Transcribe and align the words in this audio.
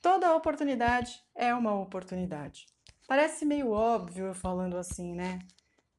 Toda 0.00 0.34
oportunidade 0.34 1.20
é 1.34 1.52
uma 1.52 1.74
oportunidade. 1.74 2.66
Parece 3.06 3.44
meio 3.44 3.70
óbvio 3.70 4.26
eu 4.26 4.34
falando 4.34 4.76
assim, 4.76 5.14
né? 5.14 5.40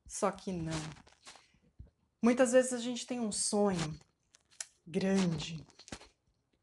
Só 0.07 0.31
que 0.31 0.51
não. 0.51 0.79
Muitas 2.21 2.51
vezes 2.51 2.73
a 2.73 2.77
gente 2.77 3.05
tem 3.05 3.19
um 3.19 3.31
sonho 3.31 3.99
grande 4.85 5.65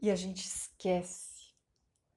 e 0.01 0.11
a 0.11 0.17
gente 0.17 0.47
esquece 0.47 1.53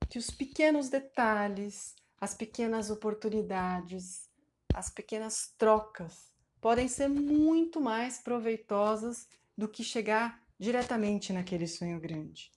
que 0.10 0.18
os 0.18 0.30
pequenos 0.30 0.90
detalhes, 0.90 1.96
as 2.20 2.34
pequenas 2.34 2.90
oportunidades, 2.90 4.30
as 4.74 4.90
pequenas 4.90 5.54
trocas 5.58 6.32
podem 6.62 6.88
ser 6.88 7.08
muito 7.08 7.80
mais 7.80 8.20
proveitosas 8.20 9.28
do 9.58 9.68
que 9.68 9.84
chegar 9.84 10.44
diretamente 10.58 11.32
naquele 11.32 11.68
sonho 11.68 12.00
grande. 12.00 12.52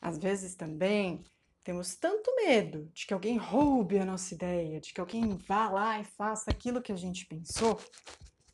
Às 0.00 0.18
vezes 0.18 0.54
também 0.54 1.24
temos 1.66 1.96
tanto 1.96 2.32
medo 2.36 2.88
de 2.94 3.04
que 3.04 3.12
alguém 3.12 3.36
roube 3.36 3.98
a 3.98 4.04
nossa 4.04 4.32
ideia, 4.32 4.80
de 4.80 4.94
que 4.94 5.00
alguém 5.00 5.36
vá 5.36 5.68
lá 5.68 5.98
e 5.98 6.04
faça 6.04 6.48
aquilo 6.48 6.80
que 6.80 6.92
a 6.92 6.96
gente 6.96 7.26
pensou, 7.26 7.80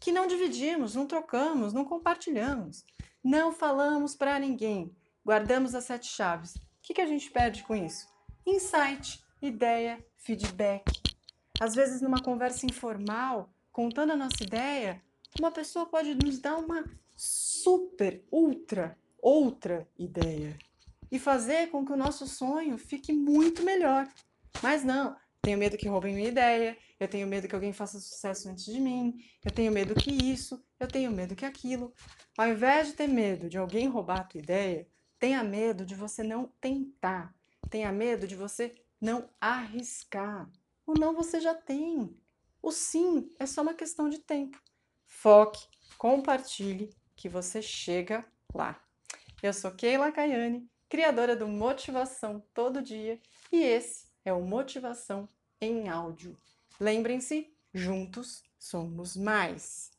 que 0.00 0.10
não 0.10 0.26
dividimos, 0.26 0.94
não 0.94 1.06
trocamos, 1.06 1.74
não 1.74 1.84
compartilhamos, 1.84 2.86
não 3.22 3.52
falamos 3.52 4.14
para 4.14 4.38
ninguém, 4.38 4.96
guardamos 5.22 5.74
as 5.74 5.84
sete 5.84 6.06
chaves. 6.06 6.54
O 6.54 6.60
que, 6.80 6.94
que 6.94 7.02
a 7.02 7.06
gente 7.06 7.30
perde 7.30 7.62
com 7.64 7.76
isso? 7.76 8.08
Insight, 8.46 9.22
ideia, 9.42 10.02
feedback. 10.16 10.82
Às 11.60 11.74
vezes, 11.74 12.00
numa 12.00 12.22
conversa 12.22 12.64
informal, 12.64 13.52
contando 13.70 14.12
a 14.14 14.16
nossa 14.16 14.42
ideia, 14.42 15.02
uma 15.38 15.50
pessoa 15.50 15.84
pode 15.84 16.14
nos 16.14 16.38
dar 16.38 16.56
uma 16.56 16.82
super, 17.14 18.24
ultra, 18.32 18.98
outra 19.20 19.86
ideia 19.98 20.56
e 21.12 21.18
fazer 21.18 21.70
com 21.70 21.84
que 21.84 21.92
o 21.92 21.96
nosso 21.96 22.26
sonho 22.26 22.78
fique 22.78 23.12
muito 23.12 23.62
melhor. 23.62 24.08
Mas 24.62 24.82
não, 24.82 25.14
tenho 25.42 25.58
medo 25.58 25.76
que 25.76 25.86
roubem 25.86 26.14
minha 26.14 26.28
ideia, 26.28 26.76
eu 26.98 27.06
tenho 27.06 27.26
medo 27.26 27.46
que 27.46 27.54
alguém 27.54 27.72
faça 27.72 28.00
sucesso 28.00 28.48
antes 28.48 28.64
de 28.64 28.80
mim, 28.80 29.22
eu 29.44 29.50
tenho 29.50 29.70
medo 29.70 29.94
que 29.94 30.10
isso, 30.10 30.64
eu 30.80 30.88
tenho 30.88 31.12
medo 31.12 31.36
que 31.36 31.44
aquilo. 31.44 31.92
Ao 32.38 32.48
invés 32.48 32.88
de 32.88 32.94
ter 32.94 33.08
medo 33.08 33.50
de 33.50 33.58
alguém 33.58 33.88
roubar 33.88 34.20
a 34.20 34.24
tua 34.24 34.40
ideia, 34.40 34.88
tenha 35.18 35.44
medo 35.44 35.84
de 35.84 35.94
você 35.94 36.22
não 36.22 36.50
tentar, 36.60 37.34
tenha 37.68 37.92
medo 37.92 38.26
de 38.26 38.34
você 38.34 38.74
não 38.98 39.28
arriscar. 39.38 40.50
O 40.86 40.94
não 40.94 41.14
você 41.14 41.40
já 41.40 41.54
tem. 41.54 42.16
O 42.62 42.72
sim 42.72 43.30
é 43.38 43.44
só 43.44 43.60
uma 43.60 43.74
questão 43.74 44.08
de 44.08 44.18
tempo. 44.18 44.58
Foque, 45.06 45.66
compartilhe, 45.98 46.94
que 47.14 47.28
você 47.28 47.60
chega 47.60 48.24
lá. 48.54 48.82
Eu 49.42 49.52
sou 49.52 49.72
Keila 49.72 50.10
Caiane, 50.10 50.68
criadora 50.92 51.34
do 51.34 51.48
Motivação 51.48 52.44
Todo 52.52 52.82
Dia, 52.82 53.18
e 53.50 53.62
esse 53.62 54.08
é 54.26 54.30
o 54.30 54.42
Motivação 54.42 55.26
em 55.58 55.88
Áudio. 55.88 56.36
Lembrem-se, 56.78 57.50
juntos 57.72 58.42
somos 58.58 59.16
mais. 59.16 59.90